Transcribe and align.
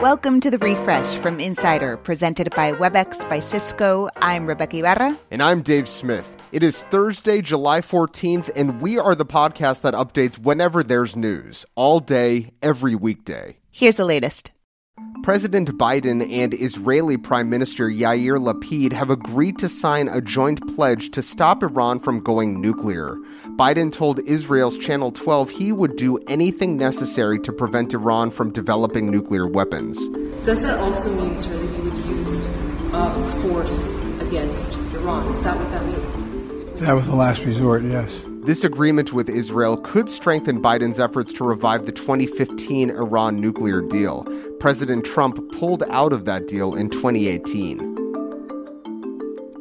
Welcome 0.00 0.40
to 0.40 0.50
the 0.50 0.56
refresh 0.56 1.16
from 1.16 1.40
Insider, 1.40 1.98
presented 1.98 2.48
by 2.56 2.72
WebEx 2.72 3.28
by 3.28 3.38
Cisco. 3.38 4.08
I'm 4.16 4.46
Rebeca 4.46 4.78
Ibarra. 4.78 5.20
And 5.30 5.42
I'm 5.42 5.60
Dave 5.60 5.90
Smith. 5.90 6.38
It 6.52 6.62
is 6.62 6.84
Thursday, 6.84 7.42
July 7.42 7.82
14th, 7.82 8.50
and 8.56 8.80
we 8.80 8.98
are 8.98 9.14
the 9.14 9.26
podcast 9.26 9.82
that 9.82 9.92
updates 9.92 10.38
whenever 10.38 10.82
there's 10.82 11.16
news, 11.16 11.66
all 11.74 12.00
day, 12.00 12.50
every 12.62 12.94
weekday. 12.94 13.58
Here's 13.70 13.96
the 13.96 14.06
latest. 14.06 14.52
President 15.22 15.76
Biden 15.76 16.26
and 16.32 16.54
Israeli 16.54 17.18
Prime 17.18 17.50
Minister 17.50 17.88
Yair 17.90 18.38
Lapid 18.38 18.92
have 18.92 19.10
agreed 19.10 19.58
to 19.58 19.68
sign 19.68 20.08
a 20.08 20.20
joint 20.20 20.66
pledge 20.74 21.10
to 21.10 21.20
stop 21.20 21.62
Iran 21.62 22.00
from 22.00 22.20
going 22.20 22.58
nuclear. 22.58 23.16
Biden 23.58 23.92
told 23.92 24.20
Israel's 24.20 24.78
Channel 24.78 25.10
12 25.10 25.50
he 25.50 25.72
would 25.72 25.96
do 25.96 26.16
anything 26.26 26.78
necessary 26.78 27.38
to 27.40 27.52
prevent 27.52 27.92
Iran 27.92 28.30
from 28.30 28.50
developing 28.50 29.10
nuclear 29.10 29.46
weapons. 29.46 29.98
Does 30.42 30.62
that 30.62 30.78
also 30.80 31.14
mean, 31.14 31.36
sir, 31.36 31.50
that 31.54 31.76
you 31.76 31.90
would 31.90 32.04
use 32.06 32.48
uh, 32.94 33.42
force 33.42 34.02
against 34.20 34.94
Iran? 34.94 35.30
Is 35.32 35.42
that 35.42 35.54
what 35.54 35.70
that 35.70 35.84
means? 35.84 36.80
That 36.80 36.94
was 36.94 37.04
the 37.04 37.14
last 37.14 37.44
resort, 37.44 37.84
yes. 37.84 38.24
This 38.42 38.64
agreement 38.64 39.12
with 39.12 39.28
Israel 39.28 39.76
could 39.76 40.08
strengthen 40.08 40.62
Biden's 40.62 40.98
efforts 40.98 41.30
to 41.34 41.44
revive 41.44 41.84
the 41.84 41.92
2015 41.92 42.88
Iran 42.88 43.38
nuclear 43.38 43.82
deal. 43.82 44.24
President 44.58 45.04
Trump 45.04 45.52
pulled 45.52 45.82
out 45.90 46.14
of 46.14 46.24
that 46.24 46.46
deal 46.46 46.74
in 46.74 46.88
2018. 46.88 47.89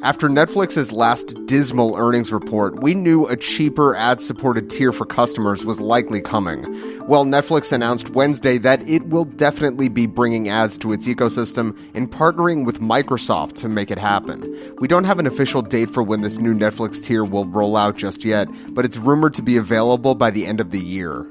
After 0.01 0.29
Netflix's 0.29 0.93
last 0.93 1.45
dismal 1.45 1.97
earnings 1.97 2.31
report, 2.31 2.81
we 2.81 2.95
knew 2.95 3.25
a 3.25 3.35
cheaper 3.35 3.93
ad 3.97 4.21
supported 4.21 4.69
tier 4.69 4.93
for 4.93 5.05
customers 5.05 5.65
was 5.65 5.81
likely 5.81 6.21
coming. 6.21 6.63
Well, 7.05 7.25
Netflix 7.25 7.73
announced 7.73 8.11
Wednesday 8.11 8.57
that 8.59 8.81
it 8.87 9.07
will 9.07 9.25
definitely 9.25 9.89
be 9.89 10.05
bringing 10.05 10.47
ads 10.47 10.77
to 10.77 10.93
its 10.93 11.05
ecosystem 11.05 11.77
and 11.93 12.09
partnering 12.09 12.65
with 12.65 12.79
Microsoft 12.79 13.55
to 13.55 13.67
make 13.67 13.91
it 13.91 13.99
happen. 13.99 14.45
We 14.77 14.87
don't 14.87 15.03
have 15.03 15.19
an 15.19 15.27
official 15.27 15.61
date 15.61 15.89
for 15.89 16.01
when 16.01 16.21
this 16.21 16.37
new 16.37 16.53
Netflix 16.53 17.03
tier 17.03 17.25
will 17.25 17.45
roll 17.45 17.75
out 17.75 17.97
just 17.97 18.23
yet, 18.23 18.47
but 18.71 18.85
it's 18.85 18.95
rumored 18.95 19.33
to 19.33 19.41
be 19.41 19.57
available 19.57 20.15
by 20.15 20.31
the 20.31 20.45
end 20.45 20.61
of 20.61 20.71
the 20.71 20.79
year 20.79 21.27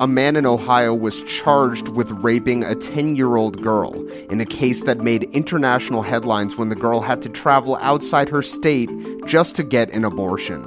a 0.00 0.08
man 0.08 0.34
in 0.34 0.46
Ohio 0.46 0.94
was 0.94 1.22
charged 1.24 1.88
with 1.88 2.10
raping 2.22 2.64
a 2.64 2.74
10 2.74 3.16
year 3.16 3.36
old 3.36 3.62
girl 3.62 3.94
in 4.30 4.40
a 4.40 4.46
case 4.46 4.82
that 4.84 5.00
made 5.00 5.24
international 5.34 6.00
headlines 6.00 6.56
when 6.56 6.70
the 6.70 6.74
girl 6.74 7.02
had 7.02 7.20
to 7.20 7.28
travel 7.28 7.76
outside 7.82 8.30
her 8.30 8.42
state 8.42 8.90
just 9.26 9.54
to 9.54 9.62
get 9.62 9.94
an 9.94 10.06
abortion. 10.06 10.64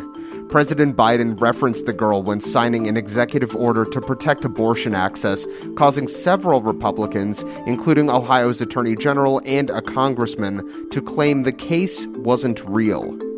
President 0.49 0.95
Biden 0.95 1.39
referenced 1.41 1.87
the 1.87 1.93
girl 1.93 2.21
when 2.21 2.41
signing 2.41 2.87
an 2.87 2.95
executive 2.95 3.55
order 3.55 3.85
to 3.85 3.99
protect 3.99 4.45
abortion 4.45 4.93
access, 4.93 5.47
causing 5.75 6.07
several 6.07 6.61
Republicans, 6.61 7.41
including 7.65 8.11
Ohio's 8.11 8.61
Attorney 8.61 8.95
General 8.95 9.41
and 9.45 9.71
a 9.71 9.81
congressman, 9.81 10.89
to 10.91 11.01
claim 11.01 11.41
the 11.41 11.51
case 11.51 12.05
wasn't 12.07 12.63
real. 12.65 13.32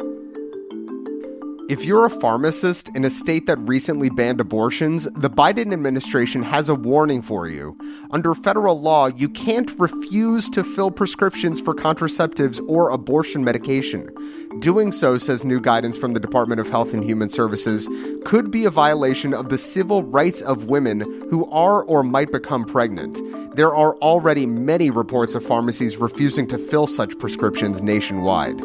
If 1.67 1.83
you're 1.83 2.05
a 2.05 2.11
pharmacist 2.11 2.89
in 2.89 3.05
a 3.05 3.09
state 3.09 3.47
that 3.47 3.57
recently 3.57 4.11
banned 4.11 4.39
abortions, 4.39 5.05
the 5.15 5.31
Biden 5.31 5.73
administration 5.73 6.43
has 6.43 6.69
a 6.69 6.75
warning 6.75 7.23
for 7.23 7.47
you. 7.47 7.75
Under 8.11 8.35
federal 8.35 8.79
law, 8.79 9.07
you 9.07 9.27
can't 9.27 9.71
refuse 9.79 10.47
to 10.51 10.63
fill 10.63 10.91
prescriptions 10.91 11.59
for 11.59 11.73
contraceptives 11.73 12.61
or 12.69 12.91
abortion 12.91 13.43
medication. 13.43 14.07
Doing 14.59 14.91
so, 14.91 15.17
says 15.17 15.43
new 15.43 15.59
guidance 15.59 15.97
from 15.97 16.13
the 16.13 16.19
Department 16.19 16.61
of 16.61 16.69
Health 16.69 16.93
and 16.93 17.03
Human 17.03 17.31
Services, 17.31 17.89
could 18.25 18.51
be 18.51 18.65
a 18.65 18.69
violation 18.69 19.33
of 19.33 19.49
the 19.49 19.57
civil 19.57 20.03
rights 20.03 20.41
of 20.41 20.65
women 20.65 21.01
who 21.31 21.49
are 21.49 21.83
or 21.85 22.03
might 22.03 22.31
become 22.31 22.65
pregnant. 22.65 23.19
There 23.55 23.73
are 23.73 23.95
already 23.97 24.45
many 24.45 24.91
reports 24.91 25.33
of 25.33 25.43
pharmacies 25.43 25.97
refusing 25.97 26.45
to 26.49 26.59
fill 26.59 26.85
such 26.85 27.17
prescriptions 27.17 27.81
nationwide. 27.81 28.61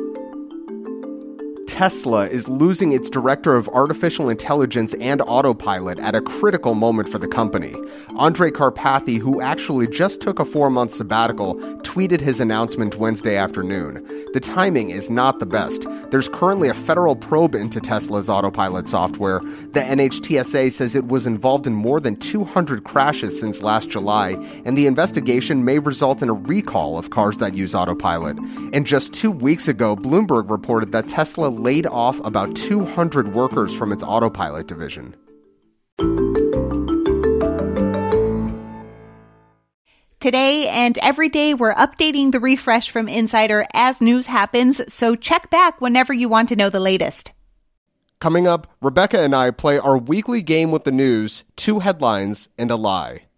Tesla 1.80 2.28
is 2.28 2.46
losing 2.46 2.92
its 2.92 3.08
director 3.08 3.56
of 3.56 3.66
artificial 3.70 4.28
intelligence 4.28 4.92
and 5.00 5.22
autopilot 5.22 5.98
at 5.98 6.14
a 6.14 6.20
critical 6.20 6.74
moment 6.74 7.08
for 7.08 7.16
the 7.16 7.26
company. 7.26 7.72
Andrej 8.10 8.50
Karpathy, 8.50 9.18
who 9.18 9.40
actually 9.40 9.86
just 9.86 10.20
took 10.20 10.38
a 10.38 10.44
four 10.44 10.68
month 10.68 10.92
sabbatical, 10.92 11.54
tweeted 11.80 12.20
his 12.20 12.38
announcement 12.38 12.96
Wednesday 12.96 13.34
afternoon. 13.34 13.94
The 14.34 14.40
timing 14.40 14.90
is 14.90 15.08
not 15.08 15.38
the 15.38 15.46
best. 15.46 15.86
There's 16.10 16.28
currently 16.28 16.68
a 16.68 16.74
federal 16.74 17.16
probe 17.16 17.54
into 17.54 17.80
Tesla's 17.80 18.28
autopilot 18.28 18.86
software. 18.86 19.40
The 19.40 19.80
NHTSA 19.80 20.72
says 20.72 20.94
it 20.94 21.08
was 21.08 21.26
involved 21.26 21.66
in 21.66 21.72
more 21.72 21.98
than 21.98 22.16
200 22.16 22.84
crashes 22.84 23.40
since 23.40 23.62
last 23.62 23.88
July, 23.88 24.32
and 24.66 24.76
the 24.76 24.86
investigation 24.86 25.64
may 25.64 25.78
result 25.78 26.22
in 26.22 26.28
a 26.28 26.34
recall 26.34 26.98
of 26.98 27.08
cars 27.08 27.38
that 27.38 27.54
use 27.54 27.74
autopilot. 27.74 28.36
And 28.74 28.86
just 28.86 29.14
two 29.14 29.30
weeks 29.30 29.66
ago, 29.66 29.96
Bloomberg 29.96 30.50
reported 30.50 30.92
that 30.92 31.08
Tesla 31.08 31.48
laid 31.70 31.86
off 31.86 32.18
about 32.24 32.56
200 32.56 33.32
workers 33.32 33.72
from 33.72 33.92
its 33.92 34.02
autopilot 34.02 34.66
division. 34.66 35.14
Today 40.18 40.66
and 40.68 40.98
every 41.00 41.28
day, 41.28 41.54
we're 41.54 41.72
updating 41.74 42.32
the 42.32 42.40
refresh 42.40 42.90
from 42.90 43.08
Insider 43.08 43.64
as 43.72 44.00
news 44.00 44.26
happens, 44.26 44.92
so 44.92 45.14
check 45.14 45.48
back 45.48 45.80
whenever 45.80 46.12
you 46.12 46.28
want 46.28 46.48
to 46.48 46.56
know 46.56 46.70
the 46.70 46.80
latest. 46.80 47.32
Coming 48.18 48.48
up, 48.48 48.66
Rebeca 48.82 49.24
and 49.24 49.34
I 49.34 49.52
play 49.52 49.78
our 49.78 49.96
weekly 49.96 50.42
game 50.42 50.72
with 50.72 50.82
the 50.82 50.90
news 50.90 51.44
two 51.54 51.78
headlines 51.78 52.48
and 52.58 52.72
a 52.72 52.76
lie. 52.76 53.29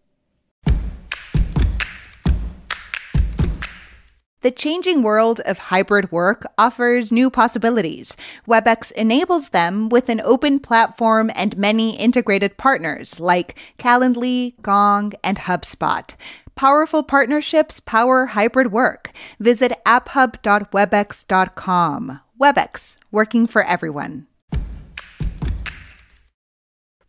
The 4.42 4.50
changing 4.50 5.02
world 5.02 5.40
of 5.46 5.56
hybrid 5.58 6.10
work 6.10 6.44
offers 6.58 7.12
new 7.12 7.30
possibilities. 7.30 8.16
WebEx 8.48 8.90
enables 8.90 9.50
them 9.50 9.88
with 9.88 10.08
an 10.08 10.20
open 10.22 10.58
platform 10.58 11.30
and 11.36 11.56
many 11.56 11.96
integrated 11.96 12.56
partners 12.56 13.20
like 13.20 13.56
Calendly, 13.78 14.60
Gong, 14.60 15.12
and 15.22 15.38
HubSpot. 15.38 16.16
Powerful 16.56 17.04
partnerships 17.04 17.78
power 17.78 18.26
hybrid 18.26 18.72
work. 18.72 19.12
Visit 19.38 19.80
apphub.webex.com. 19.86 22.20
WebEx, 22.40 22.96
working 23.12 23.46
for 23.46 23.62
everyone. 23.62 24.26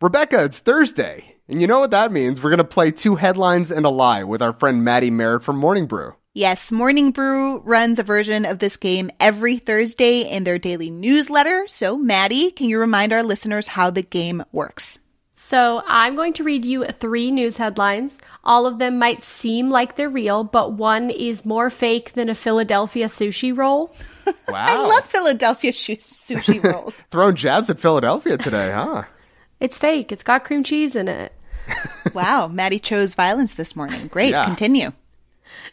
Rebeca, 0.00 0.44
it's 0.44 0.60
Thursday. 0.60 1.34
And 1.48 1.60
you 1.60 1.66
know 1.66 1.80
what 1.80 1.90
that 1.90 2.12
means? 2.12 2.40
We're 2.40 2.50
going 2.50 2.58
to 2.58 2.64
play 2.64 2.92
two 2.92 3.16
headlines 3.16 3.72
and 3.72 3.84
a 3.84 3.90
lie 3.90 4.22
with 4.22 4.40
our 4.40 4.52
friend 4.52 4.84
Maddie 4.84 5.10
Merritt 5.10 5.42
from 5.42 5.56
Morning 5.56 5.86
Brew. 5.86 6.14
Yes, 6.36 6.72
Morning 6.72 7.12
Brew 7.12 7.60
runs 7.60 8.00
a 8.00 8.02
version 8.02 8.44
of 8.44 8.58
this 8.58 8.76
game 8.76 9.08
every 9.20 9.58
Thursday 9.58 10.22
in 10.22 10.42
their 10.42 10.58
daily 10.58 10.90
newsletter. 10.90 11.66
So, 11.68 11.96
Maddie, 11.96 12.50
can 12.50 12.68
you 12.68 12.80
remind 12.80 13.12
our 13.12 13.22
listeners 13.22 13.68
how 13.68 13.90
the 13.90 14.02
game 14.02 14.42
works? 14.50 14.98
So, 15.36 15.80
I'm 15.86 16.16
going 16.16 16.32
to 16.32 16.42
read 16.42 16.64
you 16.64 16.84
three 16.86 17.30
news 17.30 17.56
headlines. 17.56 18.18
All 18.42 18.66
of 18.66 18.80
them 18.80 18.98
might 18.98 19.22
seem 19.22 19.70
like 19.70 19.94
they're 19.94 20.08
real, 20.08 20.42
but 20.42 20.72
one 20.72 21.08
is 21.10 21.44
more 21.44 21.70
fake 21.70 22.14
than 22.14 22.28
a 22.28 22.34
Philadelphia 22.34 23.06
sushi 23.06 23.56
roll. 23.56 23.94
Wow. 24.48 24.66
I 24.68 24.76
love 24.88 25.04
Philadelphia 25.06 25.72
sh- 25.72 25.90
sushi 26.00 26.62
rolls. 26.72 26.94
Throwing 27.10 27.34
jabs 27.34 27.70
at 27.70 27.78
Philadelphia 27.78 28.36
today, 28.38 28.70
huh? 28.72 29.04
It's 29.60 29.78
fake, 29.78 30.12
it's 30.12 30.22
got 30.22 30.44
cream 30.44 30.62
cheese 30.64 30.94
in 30.96 31.08
it. 31.08 31.32
wow, 32.14 32.46
Maddie 32.48 32.78
chose 32.78 33.14
violence 33.14 33.54
this 33.54 33.74
morning. 33.74 34.06
Great, 34.08 34.30
Yeah. 34.30 34.44
continue. 34.44 34.92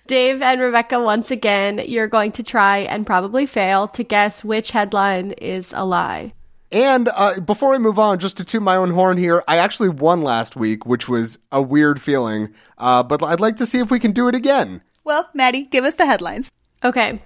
Dave 0.07 0.41
and 0.41 0.59
Rebeca, 0.59 1.03
once 1.03 1.31
again, 1.31 1.81
you're 1.85 2.07
going 2.07 2.31
to 2.33 2.43
try 2.43 2.79
and 2.79 3.05
probably 3.05 3.45
fail 3.45 3.87
to 3.89 4.03
guess 4.03 4.43
which 4.43 4.71
headline 4.71 5.31
is 5.33 5.73
a 5.73 5.85
lie. 5.85 6.33
And 6.71 7.09
uh, 7.09 7.39
before 7.41 7.73
I 7.73 7.77
move 7.77 7.99
on, 7.99 8.19
just 8.19 8.37
to 8.37 8.45
toot 8.45 8.61
my 8.61 8.77
own 8.77 8.91
horn 8.91 9.17
here, 9.17 9.43
I 9.47 9.57
actually 9.57 9.89
won 9.89 10.21
last 10.21 10.55
week, 10.55 10.85
which 10.85 11.09
was 11.09 11.37
a 11.51 11.61
weird 11.61 12.01
feeling. 12.01 12.53
Uh, 12.77 13.03
but 13.03 13.21
I'd 13.21 13.41
like 13.41 13.57
to 13.57 13.65
see 13.65 13.79
if 13.79 13.91
we 13.91 13.99
can 13.99 14.11
do 14.13 14.27
it 14.27 14.35
again. 14.35 14.81
Well, 15.03 15.29
Maddie, 15.33 15.65
give 15.65 15.83
us 15.83 15.95
the 15.95 16.05
headlines. 16.05 16.51
Okay, 16.83 17.21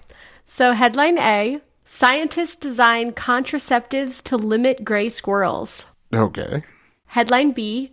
so 0.46 0.74
headline 0.74 1.18
A 1.20 1.62
Scientists 1.88 2.56
design 2.56 3.12
contraceptives 3.12 4.24
to 4.24 4.38
limit 4.38 4.84
gray 4.84 5.08
squirrels. 5.08 5.86
Okay. 6.12 6.64
Headline 7.06 7.52
B 7.52 7.92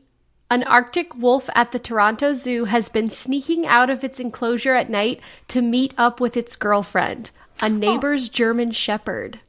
An 0.52 0.64
Arctic 0.64 1.16
wolf 1.16 1.48
at 1.54 1.72
the 1.72 1.78
Toronto 1.78 2.34
Zoo 2.34 2.66
has 2.66 2.90
been 2.90 3.08
sneaking 3.08 3.66
out 3.66 3.88
of 3.88 4.04
its 4.04 4.20
enclosure 4.20 4.74
at 4.74 4.90
night 4.90 5.18
to 5.48 5.62
meet 5.62 5.94
up 5.96 6.20
with 6.20 6.36
its 6.36 6.56
girlfriend, 6.56 7.30
a 7.62 7.70
neighbor's 7.70 8.28
German 8.28 8.70
shepherd. 8.70 9.40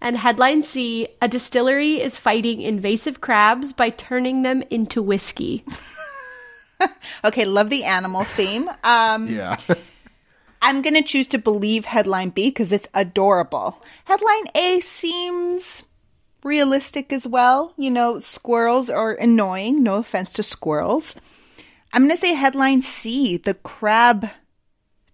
And 0.00 0.16
headline 0.16 0.64
C 0.64 1.06
A 1.20 1.28
distillery 1.28 2.02
is 2.02 2.16
fighting 2.16 2.60
invasive 2.60 3.20
crabs 3.20 3.72
by 3.72 3.90
turning 3.90 4.42
them 4.42 4.64
into 4.68 5.00
whiskey. 5.00 5.64
Okay, 7.24 7.44
love 7.44 7.70
the 7.70 7.84
animal 7.84 8.24
theme. 8.24 8.68
Um, 8.82 9.28
Yeah. 9.28 9.56
I'm 10.60 10.82
going 10.82 10.94
to 10.94 11.02
choose 11.02 11.28
to 11.28 11.38
believe 11.38 11.84
headline 11.84 12.30
B 12.30 12.48
because 12.48 12.72
it's 12.72 12.88
adorable. 12.94 13.80
Headline 14.06 14.46
A 14.56 14.80
seems 14.80 15.84
realistic 16.44 17.12
as 17.12 17.26
well. 17.26 17.74
You 17.76 17.90
know, 17.90 18.18
squirrels 18.18 18.90
are 18.90 19.12
annoying. 19.12 19.82
No 19.82 19.96
offense 19.96 20.32
to 20.34 20.42
squirrels. 20.42 21.20
I'm 21.92 22.02
going 22.02 22.10
to 22.12 22.16
say 22.16 22.34
headline 22.34 22.82
C. 22.82 23.36
The 23.36 23.54
crab 23.54 24.30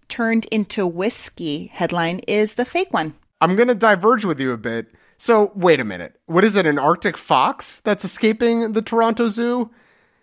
turned 0.09 0.47
into 0.47 0.87
whiskey 0.87 1.67
headline 1.73 2.21
is 2.21 2.55
the 2.55 2.65
fake 2.65 2.93
one. 2.93 3.15
I'm 3.41 3.57
going 3.57 3.69
to 3.69 3.75
diverge 3.75 4.25
with 4.25 4.41
you 4.41 4.53
a 4.53 4.57
bit. 4.57 4.89
So, 5.17 5.51
wait 5.55 5.81
a 5.81 5.85
minute. 5.85 6.21
What 6.27 6.45
is 6.45 6.55
it, 6.55 6.67
an 6.67 6.79
Arctic 6.79 7.17
fox 7.17 7.81
that's 7.81 8.05
escaping 8.05 8.73
the 8.73 8.83
Toronto 8.83 9.29
Zoo? 9.29 9.71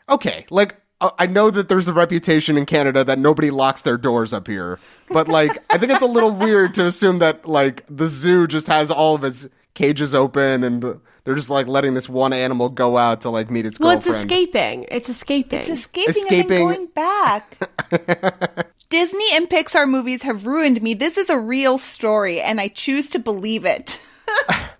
Okay, 0.08 0.46
like, 0.50 0.76
uh, 1.02 1.10
I 1.20 1.28
know 1.28 1.52
that 1.52 1.68
there's 1.68 1.86
the 1.86 1.94
reputation 1.94 2.58
in 2.58 2.66
Canada 2.66 3.04
that 3.04 3.20
nobody 3.20 3.52
locks 3.52 3.82
their 3.82 3.98
doors 3.98 4.34
up 4.34 4.48
here, 4.48 4.80
but 5.10 5.28
like, 5.28 5.52
I 5.70 5.78
think 5.78 5.92
it's 5.92 6.02
a 6.02 6.08
little 6.08 6.32
weird 6.32 6.74
to 6.76 6.86
assume 6.86 7.20
that 7.20 7.46
like 7.46 7.84
the 7.90 8.08
zoo 8.08 8.48
just 8.48 8.68
has 8.68 8.90
all 8.90 9.16
of 9.16 9.26
its 9.26 9.50
cages 9.76 10.16
open 10.16 10.64
and 10.64 11.00
they're 11.24 11.36
just 11.36 11.50
like 11.52 11.68
letting 11.68 11.94
this 11.94 12.10
one 12.10 12.34
animal 12.34 12.70
go 12.70 12.98
out 12.98 13.22
to 13.22 13.30
like 13.30 13.52
meet 13.52 13.66
its 13.68 13.80
Well, 13.80 13.92
girlfriend. 13.94 14.16
it's 14.16 14.24
escaping. 14.26 14.86
It's 14.90 15.10
escaping. 15.10 15.60
It's 15.60 15.70
escaping, 15.70 16.10
Escaping. 16.10 16.40
and 16.42 16.50
then 16.50 16.68
going 16.68 16.88
back. 16.88 18.66
Disney 18.90 19.26
and 19.34 19.50
Pixar 19.50 19.88
movies 19.88 20.22
have 20.24 20.46
ruined 20.48 20.82
me. 20.82 20.94
This 20.94 21.18
is 21.18 21.30
a 21.30 21.38
real 21.40 21.78
story, 21.78 22.40
and 22.42 22.60
I 22.62 22.68
choose 22.70 23.10
to 23.12 23.20
believe 23.20 23.66
it. 23.66 24.00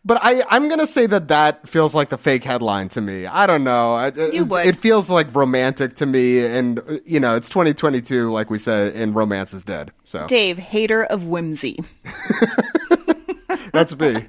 But 0.08 0.20
I, 0.22 0.44
I'm 0.52 0.70
gonna 0.70 0.86
say 0.86 1.08
that 1.08 1.30
that 1.30 1.68
feels 1.68 1.96
like 1.96 2.10
the 2.10 2.18
fake 2.20 2.44
headline 2.44 2.90
to 2.90 3.02
me. 3.02 3.26
I 3.26 3.48
don't 3.48 3.64
know. 3.64 3.96
I- 3.96 4.10
it's- 4.10 4.44
would. 4.48 4.68
It 4.68 4.78
feels 4.78 5.10
like 5.10 5.34
romantic 5.34 5.96
to 5.96 6.06
me, 6.06 6.46
and 6.46 7.02
you 7.08 7.20
know, 7.20 7.36
it's 7.36 7.50
2022, 7.50 8.30
like 8.30 8.52
we 8.52 8.60
said, 8.60 8.94
and 8.96 9.16
romance 9.16 9.52
is 9.56 9.64
dead. 9.64 9.92
So 10.04 10.28
Dave, 10.28 10.60
hater 10.60 11.04
of 11.06 11.26
whimsy. 11.26 11.80
that's 13.74 13.98
me. 13.98 14.28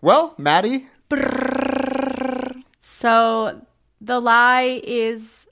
Well, 0.00 0.34
Maddie, 0.38 0.86
So 2.82 3.60
the 4.00 4.20
lie 4.20 4.80
is 4.84 5.46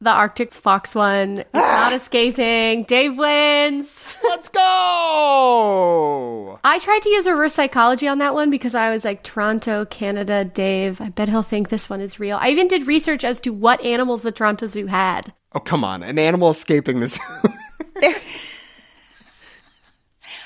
the 0.00 0.10
Arctic 0.10 0.52
fox 0.52 0.94
one. 0.94 1.38
It's 1.38 1.54
not 1.54 1.92
escaping. 2.00 2.82
Dave 2.84 3.16
wins. 3.16 4.04
let's 4.24 4.48
go. 4.48 4.60
I 6.64 6.78
tried 6.80 7.02
to 7.02 7.10
use 7.10 7.26
reverse 7.28 7.54
psychology 7.54 8.08
on 8.08 8.18
that 8.18 8.34
one 8.34 8.50
because 8.50 8.74
I 8.74 8.90
was 8.90 9.04
like, 9.04 9.22
Toronto, 9.22 9.84
Canada, 9.84 10.44
Dave. 10.44 11.00
I 11.00 11.08
bet 11.10 11.28
he'll 11.28 11.42
think 11.42 11.68
this 11.68 11.88
one 11.88 12.00
is 12.00 12.18
real. 12.18 12.38
I 12.40 12.48
even 12.48 12.66
did 12.66 12.88
research 12.88 13.24
as 13.24 13.38
to 13.40 13.50
what 13.52 13.80
animals 13.84 14.22
the 14.22 14.32
Toronto 14.32 14.66
Zoo 14.66 14.86
had. 14.86 15.32
Oh 15.54 15.60
come 15.60 15.84
on, 15.84 16.02
an 16.02 16.18
animal 16.18 16.50
escaping 16.50 16.98
this. 17.00 17.18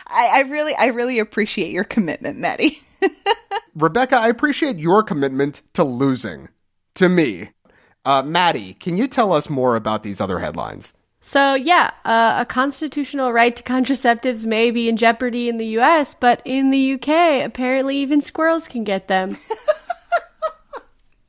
I, 0.09 0.29
I 0.35 0.43
really, 0.49 0.75
I 0.75 0.87
really 0.87 1.19
appreciate 1.19 1.71
your 1.71 1.85
commitment, 1.85 2.39
Maddie. 2.39 2.79
Rebeca, 3.77 4.15
I 4.15 4.29
appreciate 4.29 4.79
your 4.79 5.03
commitment 5.03 5.63
to 5.75 5.85
losing. 5.85 6.49
To 6.95 7.11
me, 7.11 7.51
uh, 8.07 8.23
Maddie, 8.23 8.73
can 8.73 8.97
you 8.97 9.07
tell 9.07 9.35
us 9.35 9.51
more 9.51 9.77
about 9.77 10.03
these 10.03 10.19
other 10.19 10.39
headlines? 10.39 10.95
So, 11.21 11.55
yeah, 11.55 11.91
uh, 12.05 12.37
a 12.39 12.47
constitutional 12.47 13.33
right 13.33 13.55
to 13.55 13.63
contraceptives 13.63 14.45
may 14.45 14.71
be 14.71 14.89
in 14.89 14.97
jeopardy 14.97 15.49
in 15.49 15.59
the 15.59 15.67
US, 15.79 16.15
but 16.15 16.41
in 16.45 16.71
the 16.71 16.95
UK, 16.95 17.45
apparently 17.45 17.97
even 17.99 18.21
squirrels 18.23 18.67
can 18.67 18.85
get 18.85 19.09
them. 19.09 19.37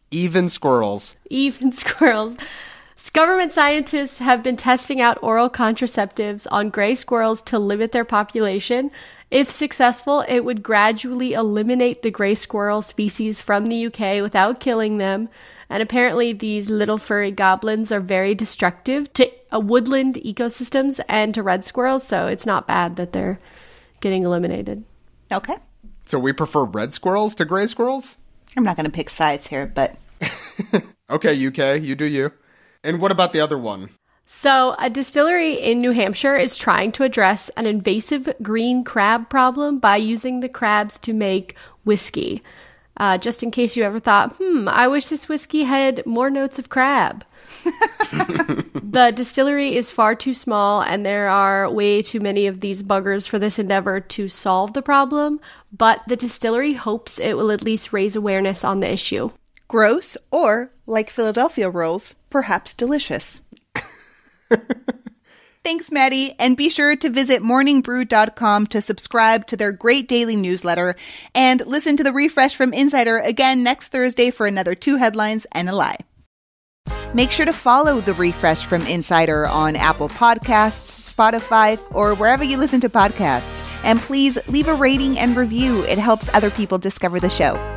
Even 0.10 0.48
squirrels. 0.48 1.18
even 1.30 1.72
squirrels. 1.74 2.38
Government 3.12 3.52
scientists 3.52 4.20
have 4.20 4.44
been 4.44 4.56
testing 4.56 5.02
out 5.02 5.18
oral 5.22 5.50
contraceptives 5.50 6.46
on 6.52 6.70
gray 6.70 6.94
squirrels 6.94 7.42
to 7.44 7.58
limit 7.58 7.92
their 7.92 8.06
population. 8.06 8.92
If 9.30 9.50
successful, 9.50 10.24
it 10.28 10.46
would 10.46 10.64
gradually 10.64 11.34
eliminate 11.34 12.02
the 12.02 12.12
gray 12.12 12.36
squirrel 12.36 12.82
species 12.82 13.42
from 13.42 13.66
the 13.66 13.88
UK 13.88 14.22
without 14.22 14.60
killing 14.60 14.98
them. 14.98 15.30
And 15.70 15.84
apparently, 15.84 16.32
these 16.32 16.70
little 16.70 16.98
furry 16.98 17.32
goblins 17.32 17.92
are 17.92 18.00
very 18.00 18.34
destructive 18.34 19.12
to 19.14 19.30
uh, 19.54 19.60
woodland 19.60 20.16
ecosystems 20.16 21.02
and 21.10 21.34
to 21.34 21.44
red 21.44 21.66
squirrels, 21.66 22.08
so 22.08 22.28
it's 22.28 22.46
not 22.46 22.68
bad 22.68 22.96
that 22.96 23.12
they're 23.12 23.40
getting 24.00 24.24
eliminated. 24.24 24.86
okay. 25.32 25.58
So 26.06 26.18
we 26.20 26.32
prefer 26.32 26.64
red 26.64 26.94
squirrels 26.94 27.36
to 27.36 27.44
gray 27.44 27.68
squirrels? 27.68 28.16
I'm 28.56 28.64
not 28.64 28.78
going 28.78 28.86
to 28.86 28.92
pick 28.92 29.10
sides 29.10 29.48
here, 29.48 29.68
but 29.68 29.98
Okay, 31.10 31.48
UK, 31.48 31.82
you 31.82 31.96
do 31.96 32.06
you. 32.06 32.34
And 32.84 33.00
what 33.00 33.12
about 33.12 33.32
the 33.32 33.40
other 33.40 33.58
one? 33.58 33.90
So, 34.30 34.76
a 34.78 34.90
distillery 34.90 35.54
in 35.54 35.80
New 35.80 35.92
Hampshire 35.92 36.36
is 36.36 36.58
trying 36.58 36.92
to 36.92 37.04
address 37.04 37.48
an 37.56 37.66
invasive 37.66 38.28
green 38.42 38.84
crab 38.84 39.30
problem 39.30 39.80
by 39.80 39.96
using 39.96 40.42
the 40.42 40.50
crabs 40.50 41.00
to 41.00 41.14
make 41.14 41.56
whiskey. 41.86 42.44
Uh, 42.98 43.18
just 43.18 43.42
in 43.42 43.52
case 43.52 43.78
you 43.78 43.86
ever 43.86 44.02
thought, 44.02 44.36
hmm, 44.36 44.68
I 44.68 44.90
wish 44.90 45.06
this 45.08 45.30
whiskey 45.30 45.64
had 45.64 46.06
more 46.06 46.30
notes 46.30 46.60
of 46.60 46.68
crab. 46.68 47.24
the 47.64 49.14
distillery 49.16 49.78
is 49.78 49.92
far 49.92 50.14
too 50.14 50.34
small, 50.34 50.82
and 50.82 51.06
there 51.06 51.30
are 51.30 51.72
way 51.72 52.02
too 52.02 52.20
many 52.20 52.48
of 52.48 52.60
these 52.60 52.84
buggers 52.84 53.30
for 53.30 53.40
this 53.40 53.58
endeavor 53.58 54.02
to 54.02 54.28
solve 54.28 54.74
the 54.74 54.82
problem, 54.82 55.40
but 55.72 56.02
the 56.08 56.18
distillery 56.18 56.74
hopes 56.74 57.18
it 57.18 57.38
will 57.38 57.50
at 57.50 57.64
least 57.64 57.94
raise 57.94 58.18
awareness 58.18 58.66
on 58.66 58.82
the 58.82 58.92
issue. 58.92 59.30
gross 59.70 60.18
or, 60.32 60.72
like 60.86 61.10
Philadelphia 61.10 61.70
rolls, 61.70 62.16
perhaps 62.30 62.74
delicious. 62.74 63.42
Thanks, 65.64 65.92
Maddie. 65.92 66.34
And 66.40 66.56
be 66.56 66.70
sure 66.70 66.96
to 66.96 67.10
visit 67.10 67.42
morningbrew.com 67.42 68.68
to 68.68 68.82
subscribe 68.82 69.48
to 69.48 69.58
their 69.58 69.74
great 69.74 70.08
daily 70.08 70.38
newsletter 70.38 70.96
and 71.36 71.66
listen 71.66 71.98
to 71.98 72.04
the 72.04 72.14
refresh 72.14 72.56
from 72.56 72.74
Insider 72.74 73.18
again 73.18 73.64
next 73.64 73.90
Thursday 73.90 74.32
for 74.32 74.48
another 74.48 74.76
two 74.76 74.96
headlines 74.96 75.46
and 75.52 75.70
a 75.70 75.76
lie. 75.76 75.98
Make 77.14 77.32
sure 77.32 77.46
to 77.46 77.54
follow 77.54 78.00
the 78.00 78.14
refresh 78.14 78.66
from 78.66 78.82
Insider 78.84 79.48
on 79.48 79.76
Apple 79.76 80.10
Podcasts, 80.10 81.14
Spotify, 81.14 81.80
or 81.94 82.16
wherever 82.16 82.44
you 82.44 82.58
listen 82.58 82.82
to 82.82 82.90
podcasts. 82.90 83.70
And 83.84 84.00
please 84.00 84.38
leave 84.48 84.68
a 84.68 84.74
rating 84.74 85.18
and 85.18 85.36
review, 85.36 85.84
it 85.84 85.98
helps 85.98 86.34
other 86.34 86.52
people 86.52 86.78
discover 86.78 87.20
the 87.20 87.30
show. 87.30 87.77